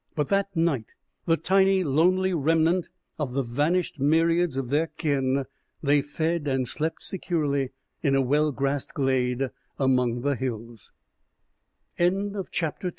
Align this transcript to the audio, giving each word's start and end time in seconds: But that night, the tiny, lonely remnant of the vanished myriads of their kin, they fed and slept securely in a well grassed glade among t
But 0.15 0.29
that 0.29 0.47
night, 0.55 0.87
the 1.27 1.37
tiny, 1.37 1.83
lonely 1.83 2.33
remnant 2.33 2.89
of 3.19 3.33
the 3.33 3.43
vanished 3.43 3.99
myriads 3.99 4.57
of 4.57 4.71
their 4.71 4.87
kin, 4.87 5.45
they 5.83 6.01
fed 6.01 6.47
and 6.47 6.67
slept 6.67 7.03
securely 7.03 7.69
in 8.01 8.15
a 8.15 8.21
well 8.23 8.51
grassed 8.51 8.95
glade 8.95 9.51
among 9.77 10.23
t 10.23 12.89